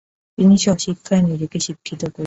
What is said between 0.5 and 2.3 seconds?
স্ব-শিক্ষায় নিজেকে শিক্ষিত করেছিলেন।